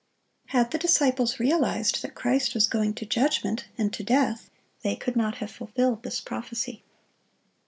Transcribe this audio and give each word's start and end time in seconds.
(662) 0.47 0.57
Had 0.57 0.71
the 0.71 0.79
disciples 0.83 1.39
realized 1.39 2.01
that 2.01 2.15
Christ 2.15 2.55
was 2.55 2.65
going 2.65 2.95
to 2.95 3.05
judgment 3.05 3.65
and 3.77 3.93
to 3.93 4.03
death, 4.03 4.49
they 4.81 4.95
could 4.95 5.15
not 5.15 5.35
have 5.35 5.51
fulfilled 5.51 6.01
this 6.01 6.19
prophecy. 6.19 6.81